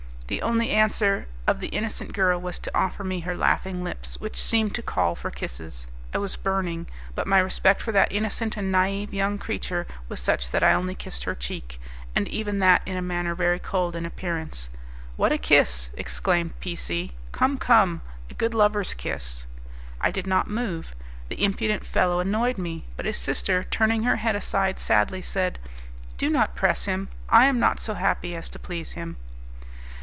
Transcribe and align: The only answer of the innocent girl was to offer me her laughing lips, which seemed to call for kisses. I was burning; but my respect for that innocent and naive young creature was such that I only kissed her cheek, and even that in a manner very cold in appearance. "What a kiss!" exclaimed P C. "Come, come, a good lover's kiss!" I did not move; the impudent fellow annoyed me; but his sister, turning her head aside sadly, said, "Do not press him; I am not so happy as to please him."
The 0.27 0.41
only 0.43 0.69
answer 0.71 1.27
of 1.45 1.59
the 1.59 1.67
innocent 1.67 2.13
girl 2.13 2.39
was 2.39 2.57
to 2.59 2.71
offer 2.73 3.03
me 3.03 3.19
her 3.19 3.35
laughing 3.35 3.83
lips, 3.83 4.17
which 4.21 4.41
seemed 4.41 4.73
to 4.75 4.81
call 4.81 5.13
for 5.13 5.29
kisses. 5.29 5.87
I 6.13 6.19
was 6.19 6.37
burning; 6.37 6.87
but 7.15 7.27
my 7.27 7.37
respect 7.39 7.81
for 7.81 7.91
that 7.91 8.13
innocent 8.13 8.55
and 8.55 8.71
naive 8.71 9.13
young 9.13 9.37
creature 9.37 9.85
was 10.07 10.21
such 10.21 10.49
that 10.51 10.63
I 10.63 10.71
only 10.71 10.95
kissed 10.95 11.25
her 11.25 11.35
cheek, 11.35 11.81
and 12.15 12.29
even 12.29 12.59
that 12.59 12.81
in 12.85 12.95
a 12.95 13.01
manner 13.01 13.35
very 13.35 13.59
cold 13.59 13.93
in 13.93 14.05
appearance. 14.05 14.69
"What 15.17 15.33
a 15.33 15.37
kiss!" 15.37 15.89
exclaimed 15.97 16.57
P 16.61 16.77
C. 16.77 17.11
"Come, 17.33 17.57
come, 17.57 17.99
a 18.29 18.33
good 18.33 18.53
lover's 18.53 18.93
kiss!" 18.93 19.47
I 19.99 20.11
did 20.11 20.27
not 20.27 20.49
move; 20.49 20.95
the 21.27 21.43
impudent 21.43 21.85
fellow 21.85 22.21
annoyed 22.21 22.57
me; 22.57 22.85
but 22.95 23.05
his 23.05 23.17
sister, 23.17 23.65
turning 23.65 24.03
her 24.03 24.15
head 24.15 24.37
aside 24.37 24.79
sadly, 24.79 25.21
said, 25.21 25.59
"Do 26.17 26.29
not 26.29 26.55
press 26.55 26.85
him; 26.85 27.09
I 27.27 27.47
am 27.47 27.59
not 27.59 27.81
so 27.81 27.95
happy 27.95 28.33
as 28.33 28.47
to 28.51 28.59
please 28.59 28.93
him." 28.93 29.17